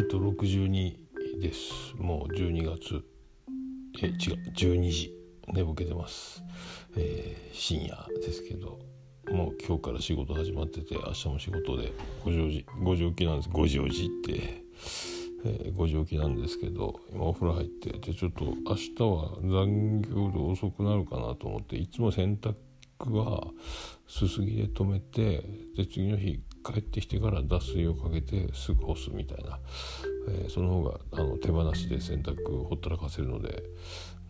[0.00, 0.96] えっと62
[1.42, 1.94] です。
[1.98, 3.04] もう12月。
[4.02, 4.14] え違う。
[4.56, 5.14] 12時。
[5.52, 6.42] 寝ぼけてます、
[6.96, 8.78] えー、深夜ですけど。
[9.30, 11.92] もう今日から仕事始まってて明日も仕事で
[12.24, 13.50] 5時5時起きなんです。
[13.50, 14.64] 5時起きって、
[15.44, 17.90] えー、5時起きなんですけど今お風呂入って。
[17.90, 22.54] でちょっと明日は残業で遅くなるかなと思っていつも洗濯
[23.10, 23.48] は
[24.08, 25.44] すすぎで止めて
[25.76, 26.40] で次の日
[26.72, 29.58] 帰ってきてから脱水をかけてすぐ干すみたいな、
[30.28, 33.62] えー、その方があの手放しで洗濯ほったらかせるので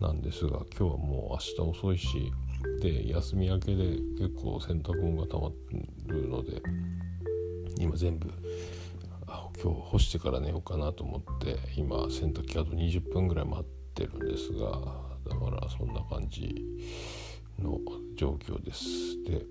[0.01, 2.33] なんですが今日はもう明日遅いし
[2.80, 3.85] で休み明けで
[4.19, 5.51] 結構洗濯物が溜ま
[6.07, 6.63] るので
[7.79, 8.30] 今全部
[9.63, 14.71] 今日干してから寝ようかなと思って今洗濯機あと20分ぐらい待ってるんですが
[15.29, 16.65] だからそんな感じ
[17.59, 17.79] の
[18.16, 19.23] 状況です。
[19.25, 19.45] で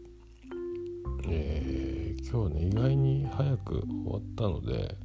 [1.28, 4.96] えー、今日ね意外に早く終わったので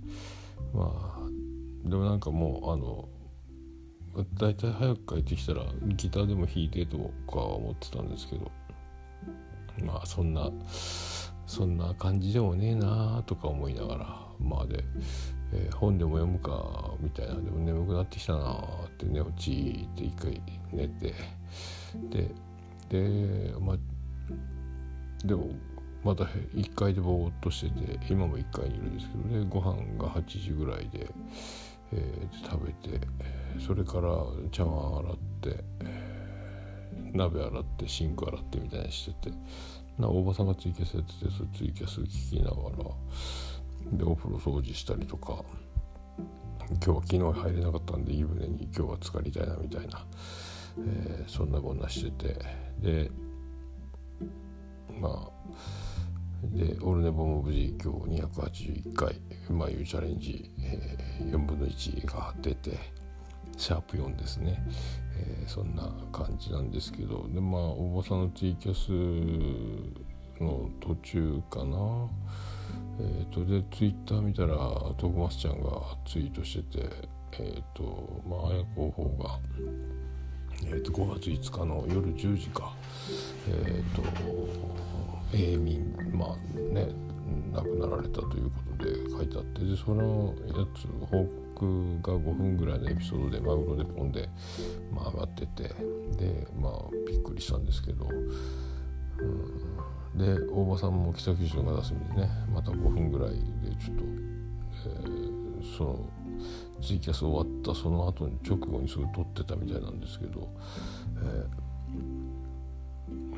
[0.73, 3.09] まあでもなんかもうあの
[4.35, 6.99] 大体早く帰ってきたらギターでも弾いてと
[7.31, 8.51] か思ってたんですけど
[9.85, 10.51] まあそんな
[11.47, 14.85] そんな感じでもねえなとか思いながらまあで、
[15.53, 18.53] えー、本でも読むかみたいなでも眠くなってきたな
[18.87, 20.41] って寝落ちって一回
[20.73, 21.15] 寝て
[22.11, 22.31] で
[22.89, 23.77] でまあ
[25.27, 25.49] でも
[26.05, 29.47] また1階でぼーっとしてて今も1階にいるんですけどね。
[29.49, 31.09] ご飯が8時ぐらいで、
[31.93, 33.07] えー、食べて
[33.67, 34.11] それから
[34.53, 35.65] 茶碗洗って、
[37.13, 39.37] 鍋洗ってシンク洗ってみたいにしてて。
[39.99, 45.45] なおばさんがツイキャスやっててそツイキャス聞きながらでお風呂掃除したりとか
[46.69, 50.05] 今日は昨日入れなかったんで湯船に今日は浸かりたいなみたいな、
[50.79, 52.37] えー、そんなこんなしてて。
[52.81, 53.11] で
[55.01, 55.84] まあ
[56.53, 62.79] でオールネボも無事今日281回眉チャレンジ、えー、4分の1が出て
[63.57, 64.63] シャープ4ですね、
[65.17, 68.91] えー、そんな感じなんですけどでまあおばさんのツイキャス
[70.43, 72.09] の途中かな。
[72.99, 74.57] えーと、でツイッター見たら
[74.97, 76.91] 徳松ちゃんがツイートしてて
[77.39, 79.39] えっ、ー、とまあ綾候補が、
[80.67, 82.73] えーと、5月5日の夜10時か。
[83.49, 84.03] えっ、と
[85.35, 86.37] 永民まあ
[86.73, 86.89] ね
[87.53, 91.25] 亡くなられたということで書いてあってでそのやつ報
[91.55, 94.29] 告が5分ぐらいのエピソードでマグロでポンで、
[94.93, 95.65] まあ、上がってて
[96.17, 96.73] でまあ
[97.07, 98.13] びっくりしたんですけど、う
[99.25, 103.37] ん、で大場さんも北九州が出すみでねまた5分ぐらいで
[103.77, 104.05] ちょっと、
[104.87, 106.07] えー、その
[106.83, 110.53] ツイキャス終わったその後に直後にすぐ撮ってたみたいなんですけど、
[111.19, 111.64] えー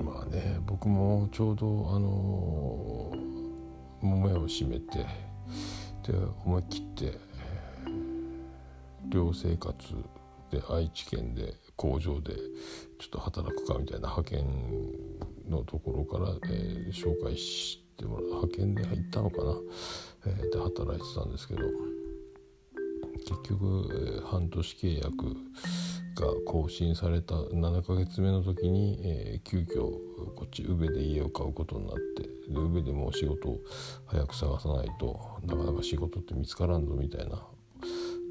[0.03, 3.13] まあね僕もちょうどあの
[4.01, 4.99] 桃屋を閉めて
[6.03, 7.19] で思い切って
[9.09, 9.77] 寮生活
[10.51, 12.35] で愛知県で工場で
[12.99, 14.45] ちょっと働くかみたいな派遣
[15.49, 19.55] のところから、えー、紹介してもらう派遣で入ったのかな、
[20.27, 21.61] えー、で働いてたんですけど
[23.27, 25.37] 結局、えー、半年契約
[26.23, 29.91] が更新された7ヶ月目の時に、えー、急遽
[30.35, 32.29] こっち宇部で家を買うことになってで
[32.59, 33.59] 宇部でもう仕事を
[34.07, 37.43] 早く探さないとなかなか仕事って見つからんぞみたいな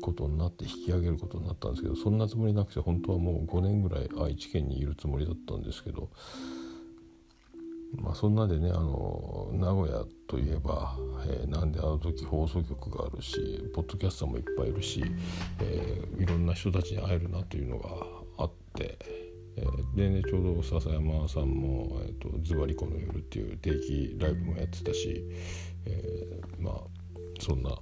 [0.02, 6.10] ことになって引き上げることになったんですけどそんなつもりなくて本当はもう5年ぐらい愛知県にいるつもりだったんですけど
[8.02, 10.98] まあそんなでねあの名古屋といえば、
[11.28, 15.04] えー、なんであの時放送局があるしポッドキャスターもいっぱいいるし、
[15.62, 17.90] えー、いろんな人たちに会えるなというのが
[18.38, 18.98] あって、
[19.58, 25.24] えー、でねちょうど笹山さんも「えーと、ズバリコの夜」っていう定期ライブもやってたし、
[25.86, 26.76] えー、まあ
[27.40, 27.78] そんな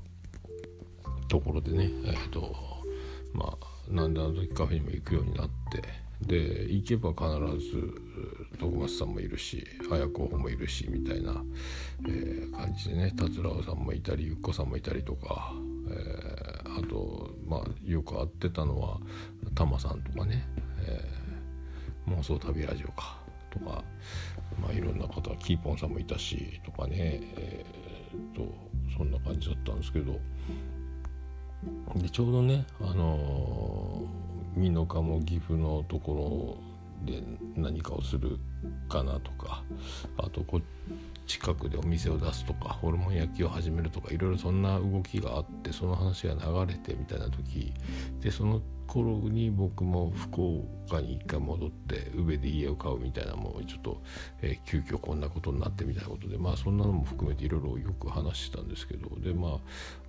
[1.27, 2.53] ところでねえっ、と
[3.33, 6.03] まあなんであの時カフェにも行くようになって。
[6.25, 8.01] で行けば必ず
[8.59, 11.43] 徳松さんもいるし綾候補もいるしみたいな、
[12.07, 15.53] えー、感じでね達郎さんもいたりゆっこさんもいたりとか、
[15.89, 18.97] えー、あとまあよく会ってたのは
[19.55, 20.47] タマさんとかね、
[20.85, 23.17] えー、妄想旅ラジオか
[23.49, 23.83] とか、
[24.61, 28.53] まあ、いろんな方キーポンさんもいたしとかね、えー、と
[28.97, 30.19] そんな感じだったんですけど
[31.95, 36.57] でちょうどねあのー美濃加も岐阜のとこ
[37.05, 37.21] ろで
[37.55, 38.37] 何かをする
[38.89, 39.63] かなとか
[40.17, 40.61] あとこ
[41.25, 47.73] 近くでお店を出すとかホルモン焼きを始めるとかいろいろそんな動きがあってその話が流れてみたいな時
[48.21, 50.41] でその頃に僕も福
[50.87, 54.01] 岡に一回戻って宇部で家を買うみたいなもうちょっと、
[54.41, 59.59] えー、急遽こんなことになってみたいなことでまあそんなのも含めていろいろよく話してたんですけどでま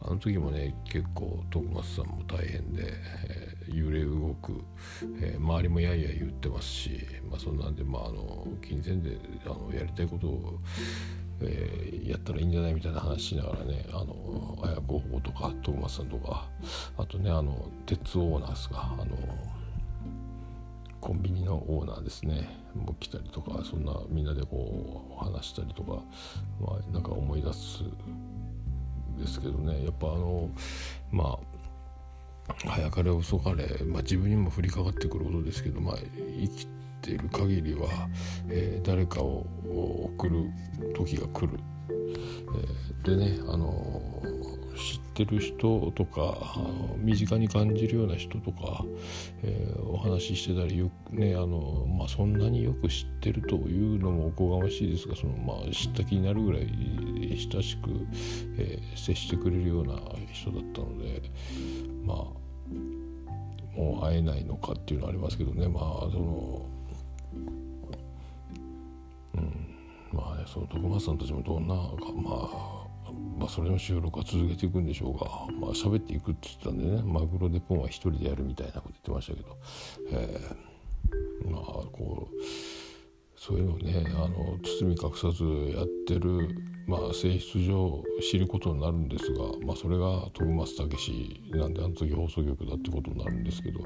[0.02, 2.82] ああの時もね結構徳松さんも大変で、
[3.28, 4.60] えー、揺れ動く、
[5.20, 10.58] えー、周りもやや言ってますし、まあ、そんなんでまああの金銭であのやりたいことを
[11.40, 16.48] えー、やったらいいんじゃないみたいな話しながらねあの綾候補とか徳松さんとか
[16.96, 19.16] あとねあの鉄オーナーですかあの
[21.00, 22.64] コンビニのオーナーですね。
[22.74, 26.02] もう来たりとかそんなみんなでこう話したりとか、
[26.58, 27.84] まあ、なんか思い出す
[29.18, 29.84] ですけどね。
[29.84, 30.48] やっぱあの
[31.12, 31.38] ま
[32.48, 35.96] あ早かれ遅かれ、まあ、自分にも降りかかってくることですけど、まあ、
[36.40, 36.66] 生き
[37.04, 38.08] ている限りは、
[38.48, 39.46] えー、誰かを
[40.16, 40.50] 送る
[40.96, 44.02] 時が来る、えー、でねあの
[44.74, 48.84] 知ってる人とかあの身近に感じるような人とか、
[49.44, 56.66] え、お話ししてたりよねあの、まあ、そんなによく知ってるというのもおこがましいですがその、まあ、知った気になるぐらい
[57.52, 57.90] 親しく、
[58.58, 59.94] え、接してくれるような
[60.32, 61.22] 人だったので
[62.04, 62.16] まあ
[63.76, 65.68] もう会えないのかっていうのはありますけどね。
[65.68, 66.73] まあその
[70.12, 75.26] まあねその徳松さんたちもどんな、まあ、まあそれの収録は続けていくんでしょうが
[75.58, 79.58] まあ喋っていくって言ったんでねマグロでポンは一人でやるみたいなこと言ってましたけど、
[80.12, 82.34] えー、まあこう
[83.46, 85.44] そういうのをねあの包み隠さず
[85.76, 86.48] やってる、
[86.86, 93.80] まあ、性質上知ることになるんですが、まあ、それが徳松武史なんであの時放送局だってことになるんですけど、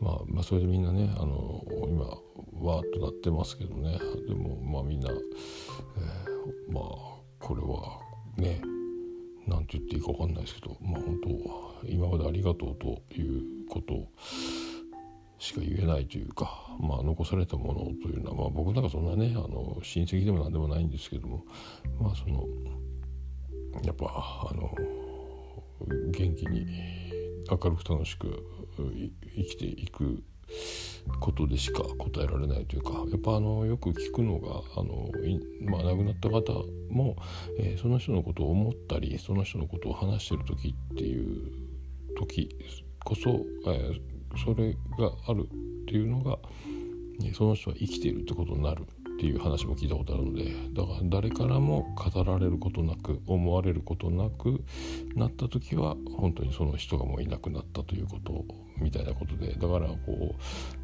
[0.00, 1.64] まあ、まあそれでみんなねあの
[2.94, 3.98] となってますけどね。
[4.28, 6.84] でもまあみんな、えー、まあ
[7.40, 8.00] これは
[8.36, 8.60] ね
[9.46, 14.06] 何て言っていいか分かんないですけどまあ本当今までありがとうということ
[15.38, 21.44] しか言えないというか、まあ、残されたものというのは、まあ、僕なんかそんなねあの親戚でも何でもないんですけども
[22.00, 22.46] まあその
[23.82, 24.06] やっぱ
[24.50, 24.70] あの
[26.12, 26.66] 元気に
[27.50, 28.42] 明るく楽しく
[29.36, 30.22] 生きていく
[31.20, 35.10] ことでしか答えられないというかやっぱあのよく聞くのがあの、
[35.70, 36.52] まあ、亡くなった方
[36.90, 37.16] も、
[37.58, 41.52] えー、その人のことを思ったりその人のことを話してる時っていう
[42.16, 42.48] 時
[43.04, 43.30] こそ、
[43.66, 45.48] えー、それがある
[45.82, 46.38] っていうのが
[47.34, 54.64] その人は生きているってことになるっていう話も聞いたことあるのでだから誰からも語られることなく思われることなく
[55.14, 58.44] なった時は本当にその人がもういなくなったということ
[58.78, 60.83] みたいなことでだからこう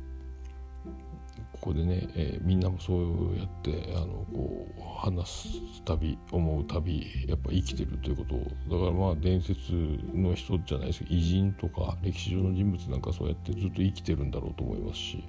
[1.60, 8.36] こでね、えー、みんなもそうやってあのこう話す旅思う旅やっぱ生きてるということ
[8.74, 9.72] だからまあ伝説
[10.14, 15.24] の人じゃないですけど偉人とか歴史上の人物なんかそうやってずっと生きてるんだろうと思いますし、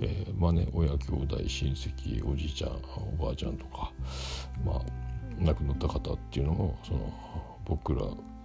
[0.00, 2.70] えー、まあね親兄弟親戚おじいちゃん
[3.18, 3.92] おばあちゃんとか
[4.64, 4.82] まあ
[5.38, 7.12] 亡くなった方っていうのもその
[7.64, 8.02] 僕ら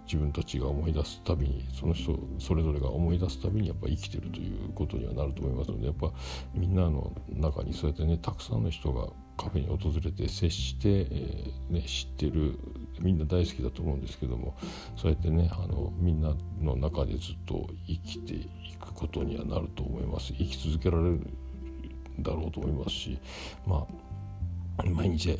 [0.09, 6.11] 自分たちが思い出すたびにその人それぞれが思い出すたびにやっぱ生きてるということにはなると思いますのでやっぱ
[6.55, 9.07] みんなの中にそうやってねたくさんの人が
[9.37, 12.59] カフェに訪れて接して、えー、ね、知ってる
[12.99, 14.57] みんな大好きだと思うんですけども
[14.97, 18.49] そうやってねあのみんなの中でずっと生きてい
[18.81, 20.33] くことにはなると思います。
[20.33, 21.27] 生き続けられる
[22.19, 23.19] だろうと思いますし
[23.65, 23.87] ま
[24.77, 25.37] あ毎日会っ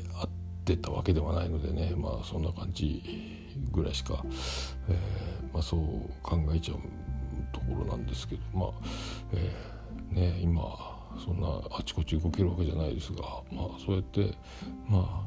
[0.64, 3.39] てたわけではないのでねまあそんな感じ
[3.72, 4.24] ぐらいしか、
[4.88, 5.80] えー、まあ、そう
[6.24, 6.78] 考えちゃう
[7.52, 8.70] ところなんですけどまあ、
[9.34, 10.62] えー、ね今
[11.24, 14.34] そんなあちこち動けるわけじゃないですがまあそうやって
[14.88, 15.26] ま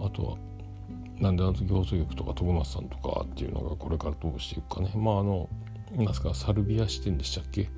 [0.00, 0.36] ああとは
[1.18, 4.90] なんであの時放送局とか徳松さんとかっていうのがこれからどうしていくかね。
[4.96, 5.48] まああの
[5.96, 7.68] なんすかサルビア支店でしたっけ、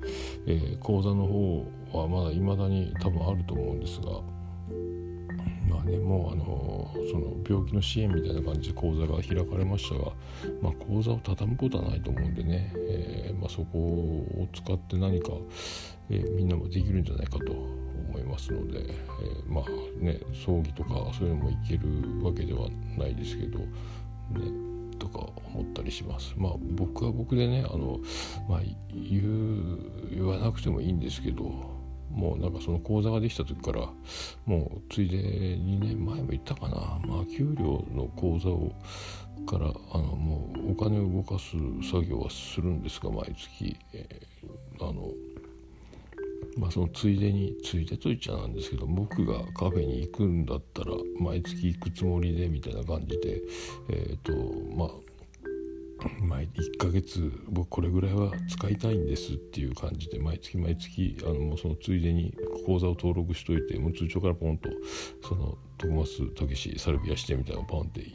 [0.47, 4.21] えー、講座の方はまだいまだに多分あると思うんですが
[5.75, 10.11] まあねもうあのその病気の支援みたいな感じで講座が開かれましたが、
[10.61, 15.31] まあ、講座を畳むことはないと思うんでね、えー、まあ、そこを使って何か、
[16.09, 21.89] えー、みんなもできるんじゃないかと思いますので、えー、まあね葬儀とかそういうのもいける
[22.23, 23.67] わけではないですけどね
[24.97, 25.19] とか
[25.53, 26.33] 思ったりします。
[26.37, 27.99] まあ僕は僕でねあの、
[28.47, 28.61] まあ、
[28.93, 31.74] 言う言わなくてもいいんですけど
[32.15, 33.89] もうなんかその口座ができた時から
[34.45, 36.75] もうついで2年前も言ったかな。
[37.05, 38.73] まあ給料の口座を
[39.45, 41.51] からあのもうお金を動かす
[41.89, 45.11] 作業はするんですが毎月、えー、あの
[46.57, 53.41] まあそのついでについでと言っちゃなんですけど僕がカフェに行くんだったら毎月行くつもりでみたいな感じで
[53.89, 54.89] えっ、ー、とまあ
[56.21, 62.33] 毎1ヶ月僕これぐらいは使いたいんですっていう感じで毎月毎月あのもうそのついでに
[62.65, 64.69] 口座を登録しといてもう通帳からポンと
[65.27, 68.05] その徳増武史サルビアしてみたいなのポンって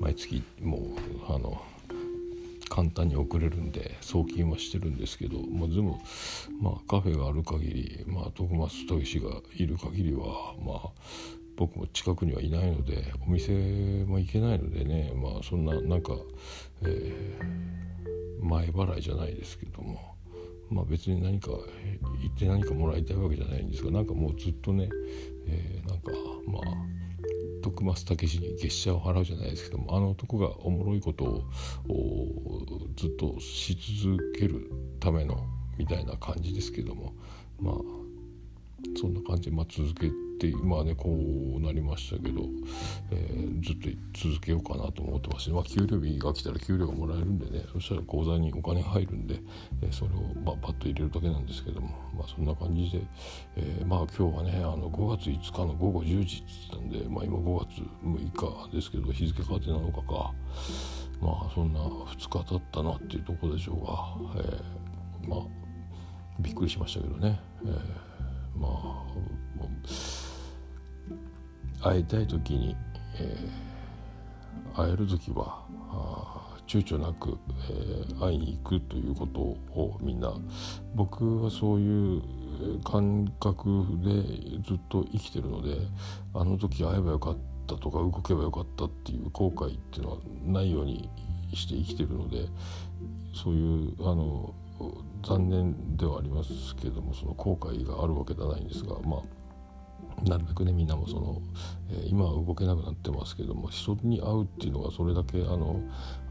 [0.00, 1.60] 毎月もうあの
[2.68, 5.92] 簡単に送れるんで送金はしてるんですけど、まあ、全部、
[6.60, 10.88] まあ、カフェがある限り、まあ、徳増武史がいる限りは、まあ、
[11.56, 13.52] 僕も近くにはいないのでお店
[14.04, 16.14] も行けないのでねまあそんななんか、
[16.82, 20.16] えー、前払いじゃないですけども
[20.70, 21.60] まあ別に何か行
[22.28, 24.88] って何かもらいたいわけじゃないんですがなんかもうずっとね、
[25.46, 26.10] えー、なんか
[26.46, 26.62] まあ
[27.62, 31.44] 徳増武史に月謝を払うじゃないですけどもあの男がおもろいことを
[32.96, 34.70] ずっとし続ける
[35.00, 35.46] ための
[35.78, 37.14] みたいな感じですけども
[37.58, 37.74] まあ
[39.00, 42.42] そんな感じで、まあ、続けってまあねこうなりましたけど、
[43.10, 49.40] えー、ずっと続けようかなと思ってますし、まあ、給料日が来たら給料がもらえるんでねそしたら口座にお金入るんで、
[49.82, 53.02] えー、それを、まあ、パッと入れるだけなんですけども、まあ、そんな感じで、
[53.56, 60.34] えー、まあ今日はねあの5月5日の午後10時って言ったんで、まあ、今5月6日ですけど日付変わって7日か。
[61.20, 65.40] まあそんな2日経ったなっていうところでしょうが、えー、まあ
[66.40, 69.04] びっくりしましたけどね、えー、まあ
[71.84, 72.76] 会いたい時に、
[73.18, 75.62] えー、会える時は
[76.66, 77.38] 躊躇なく、
[77.70, 80.32] えー、会いに行くということをみんな
[80.94, 82.22] 僕はそういう
[82.84, 84.22] 感覚で
[84.66, 85.76] ずっと生きてるので
[86.32, 87.36] あの時会えばよかっ
[87.66, 91.10] たとか動けばよかったっていう後悔っていうのはないように
[91.52, 92.46] して生きてるので
[93.34, 94.54] そういうあの
[95.22, 99.43] 残念ではありますけどもその後悔があるわけではないんですがまあ
[100.22, 101.42] なるべくねみんなもその、
[101.90, 105.80] えー、今は動けなくなってますけども人に会うっていうのがそれだけあの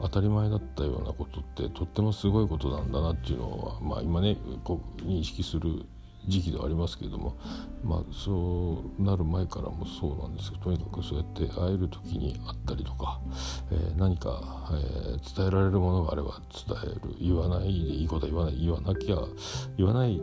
[0.02, 5.86] 当たり前だったようなことってとってもすごいことなんだなっていうのは、まあ、今ねこう認識する
[6.28, 7.36] 時期ではありますけれども、
[7.84, 13.20] まあ、そうなる前からもそうなんですけどとにかくそうやって会える時に会ったりとか、
[13.72, 17.02] えー、何か、えー、伝えられるものがあれば伝える。
[17.20, 18.58] 言わないでいいことは言わない。
[18.58, 19.18] 言わなきゃ
[19.78, 20.22] 言わない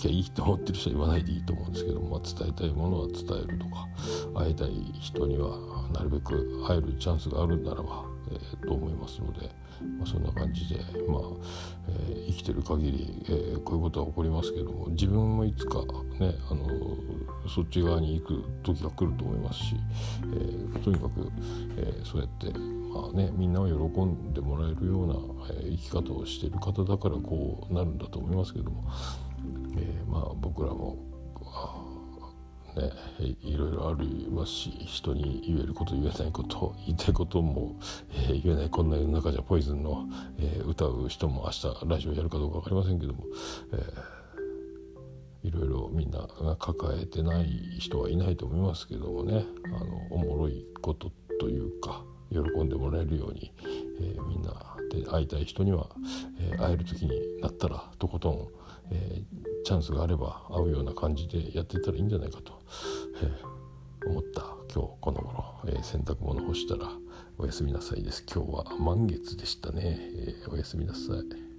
[0.00, 3.16] きゃいいと思ってる人は言わないでいいと思うんですけど、まあ、伝えたいものは伝
[3.48, 3.88] えるとか
[4.34, 5.58] 会いたい人には
[5.92, 9.50] なるべく会えるチャンスがあるならば、えー、と思いますので、
[9.98, 10.76] まあ、そんな感じで、
[11.06, 11.20] まあ
[11.88, 15.80] えー、生きてる限り、えー、こういうことは起こりますけども自分もいつか
[16.18, 16.66] ねあの
[17.48, 19.76] そっち側に行く時が来ると思いますし、
[20.24, 21.30] えー、とにかく、
[21.76, 22.58] えそうやって
[22.90, 25.14] まあね、みんなを喜んでもらえるような、
[25.62, 28.82] え生き方をしている方だからこうなるんだと思いますけども、
[29.76, 30.98] えー、まあ僕らも
[32.76, 37.76] ねいろいろありますし人に言えること言えないこと言いたいことも、
[38.12, 40.06] えー、言えないこんな世の中じゃポイズンの、
[40.38, 43.24] えー、歌う人も明日ラジオやるかどうか分かりませんけども、
[43.72, 47.46] えー、いろいろみんなが抱えてない
[47.78, 51.10] 人はいないと思いますけどもねあのおもろいこと
[51.40, 53.52] というか喜んでもらえるように、
[54.00, 55.88] えー、みんなで会いたい人には、
[56.38, 58.48] えー、会える時になったらとことん
[58.90, 62.60] えー、チャンスがあれば会うような感じでやってたらいいんじゃないかと、
[63.22, 64.42] えー、思った。
[64.72, 66.88] 今日この頃、えー、洗濯物干したら
[67.38, 68.24] おやすみなさいです。
[68.32, 71.49] 今日は満月でしたね、えおやすみなさい。